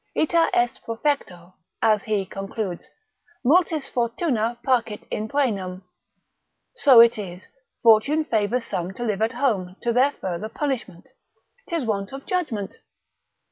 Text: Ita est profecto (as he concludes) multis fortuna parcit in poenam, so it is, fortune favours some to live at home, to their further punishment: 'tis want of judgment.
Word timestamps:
Ita 0.15 0.49
est 0.55 0.81
profecto 0.83 1.53
(as 1.79 2.05
he 2.05 2.25
concludes) 2.25 2.89
multis 3.43 3.87
fortuna 3.87 4.57
parcit 4.63 5.05
in 5.11 5.27
poenam, 5.27 5.83
so 6.73 7.01
it 7.01 7.19
is, 7.19 7.45
fortune 7.83 8.25
favours 8.25 8.65
some 8.65 8.93
to 8.95 9.03
live 9.03 9.21
at 9.21 9.33
home, 9.33 9.75
to 9.83 9.93
their 9.93 10.13
further 10.13 10.49
punishment: 10.49 11.09
'tis 11.67 11.85
want 11.85 12.11
of 12.13 12.25
judgment. 12.25 12.77